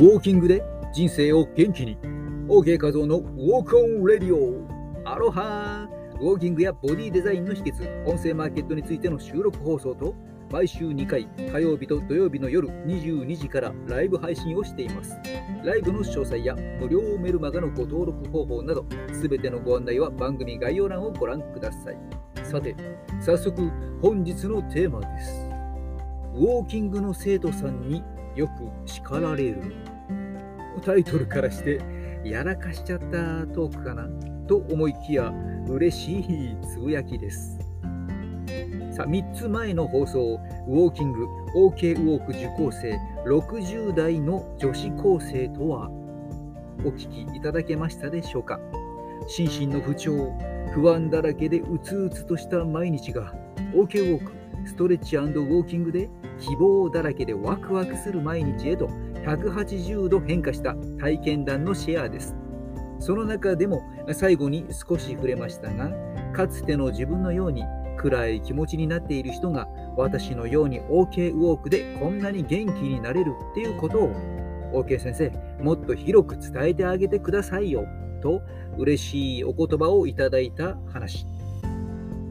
[0.00, 1.98] ウォーキングで人生を元気に。
[2.48, 4.66] OK 画像の Walk On Radio。
[5.04, 5.86] アロハ。
[6.18, 8.06] ウォーキングやボディデザインの秘訣。
[8.06, 10.14] 音声マーケットについての収録放送と
[10.50, 15.18] 毎週2回火曜日と土曜日の夜22時からライブ配信をしています。
[15.62, 21.98] ライブの詳細や無料メルマガのご登録方法などすべてのご案内は番組概要欄をご覧ください。
[22.42, 22.74] さて
[23.20, 23.70] 早速
[24.00, 25.46] 本日のテーマです。
[26.36, 28.02] ウォーキングの生徒さんに
[28.34, 28.52] よく
[28.86, 29.89] 叱られる。
[30.80, 31.80] タイトルからして
[32.24, 34.08] やらかしちゃったトークかな？
[34.46, 35.32] と思いきや
[35.68, 37.58] 嬉しいつぶやきです。
[38.92, 45.88] さあ3つ前の放送ウォーキング OK ウォーク受講生60代の女子高生とは
[46.84, 48.58] お聞きいただけましたでしょうか？
[49.28, 50.32] 心身の不調
[50.74, 53.34] 不安だらけでうつうつとした毎日が
[53.74, 54.32] OK ウォーク
[54.66, 58.88] ストレッチウォーキングで希望だらけでワクワクする毎日へと
[59.24, 62.34] 180度変化した体験談のシェアです。
[62.98, 63.82] その中でも
[64.12, 65.90] 最後に少し触れましたが、
[66.32, 67.64] かつての自分のように
[67.96, 74.12] 暗い気持ちになっている人が私のように OK ウォークでこんなに元気になれるっていうことを
[74.84, 75.32] OK 先生、
[75.62, 77.84] もっと広く伝えてあげてくださいよ
[78.22, 78.40] と
[78.78, 81.26] 嬉しいお言葉をいただいた話。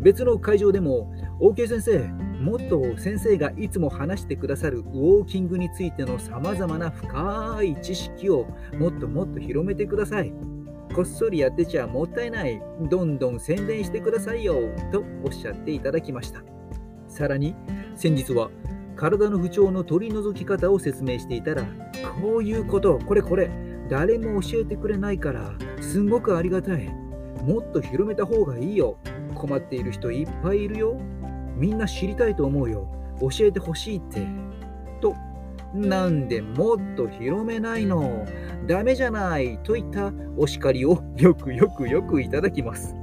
[0.00, 1.98] 別の会場でも OK 先生、
[2.40, 8.46] もっと先生がいつも話してくださるウォーキングについてのさまざまな深い知識を
[8.78, 10.32] もっともっと広めてください。
[10.94, 12.62] こっそりやってちゃもったいない。
[12.90, 14.54] どんどん宣伝してくださいよ。
[14.92, 16.42] とおっしゃっていただきました。
[17.08, 17.54] さらに
[17.94, 18.50] 先日は
[18.96, 21.64] 体の不調の取り除き方を説明していたら、
[22.20, 23.50] こういうこと、これこれ、
[23.88, 26.88] 誰も教えてくれないから、すんごくありがたい。
[27.44, 28.98] もっと広めた方がいいよ。
[29.34, 30.98] 困っている人いっぱいいるよ。
[31.56, 32.88] みんな知りたいと思うよ。
[33.20, 34.26] 教えてほしいって。
[35.00, 35.14] と、
[35.74, 38.26] なんでもっと広めないの
[38.66, 42.94] ダメじゃないといったお叱りをよくよくよくいただきます。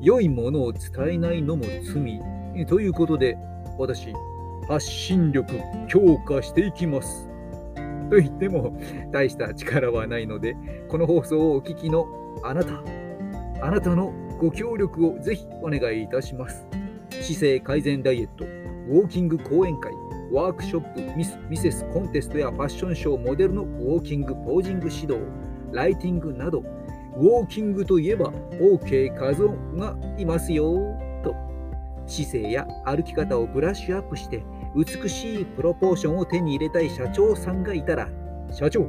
[0.00, 0.82] 良いものを伝
[1.12, 2.20] えないのも罪。
[2.66, 3.36] ということで、
[3.78, 4.12] 私、
[4.68, 5.54] 発信力
[5.88, 7.28] 強化していきます。
[8.10, 8.78] と言っても
[9.10, 10.56] 大した力はないので、
[10.88, 12.06] この放送をお聞きの
[12.42, 12.82] あなた、
[13.62, 16.66] あなたのご協力をぜひお願いいたします。
[17.22, 19.92] 姿勢改善ダイエット、ウォーキング講演会、
[20.32, 25.20] ワークショップ、ミス・ミセスコンテストやファッションショーモデルのウォーキング・ポージング指導、
[25.72, 26.64] ライティングなど、
[27.16, 30.74] ウォーキングといえば OK 画像がいますよ
[31.22, 31.32] と、
[32.08, 34.42] 姿勢や歩き方をブラッシュアップして
[34.74, 38.08] 美しいプロポーションを手に入れたい社長さんがいたら、
[38.50, 38.88] 社長、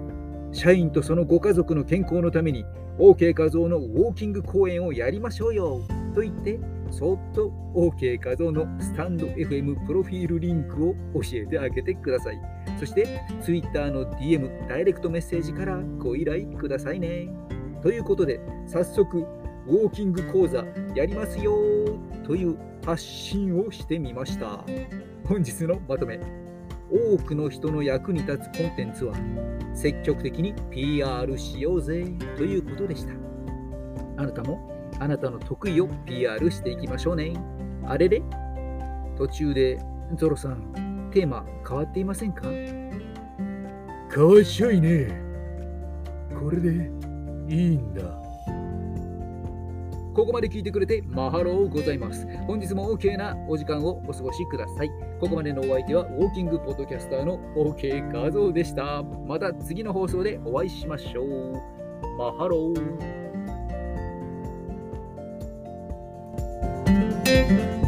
[0.51, 2.65] 社員とそのご家族の健康のために
[2.97, 5.81] OK 画像のウォーキング講演をやりましょうよ
[6.15, 6.59] と言って
[6.93, 12.39] そっと OK 画像のスタンド FM プロフィールリンクを教えてあげてください。
[12.79, 17.29] そして Twitter の DM、ダイレクトメッセージからご依頼くださいね。
[17.81, 19.25] ということで、早速、
[19.67, 21.55] ウォーキング講座やりますよ
[22.23, 24.63] という発信をしてみました。
[25.25, 26.19] 本日のまとめ。
[26.91, 29.15] 多くの人の役に立つコンテンツは
[29.73, 32.05] 積極的に PR しようぜ
[32.37, 33.13] ということでした。
[34.17, 37.33] あなたもあなたの得意を PR していきましょうね。
[37.85, 38.21] あれれ？
[39.17, 39.79] 途中で
[40.15, 42.47] ゾロさん、テーマ変わっていませんか？
[42.49, 45.07] 変わっちゃいね
[46.39, 46.91] これで
[47.49, 48.03] いいんだ。
[50.13, 52.27] ここまで聞いてくれて Mahalo ございます。
[52.45, 54.89] 本日も OK なお時間をお過ごしください。
[55.19, 59.01] ここまでのお相手はウォーキングポッドキャスターの OK 画像でした。
[59.01, 61.53] また次の放送でお会いしましょう。
[62.17, 63.22] Mahalo。
[67.33, 67.82] Música